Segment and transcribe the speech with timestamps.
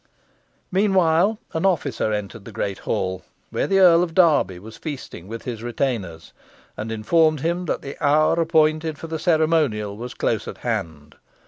[0.71, 5.43] Meanwhile an officer entered the great hall, where the Earl of Derby was feasting with
[5.43, 6.33] his retainers,
[6.75, 11.17] and informed him that the hour appointed for the ceremonial was close at hand.